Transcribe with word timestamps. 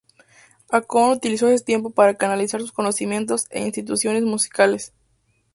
Akon 0.71 1.11
utilizó 1.11 1.47
ese 1.47 1.63
tiempo 1.63 1.91
para 1.91 2.15
canalizar 2.17 2.59
sus 2.59 2.71
conocimientos 2.71 3.45
e 3.51 3.61
intuiciones 3.67 4.23
musicales. 4.23 4.93